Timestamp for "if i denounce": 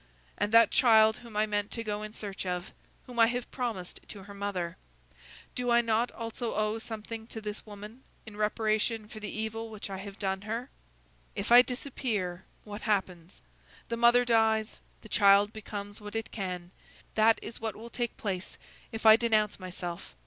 18.91-19.59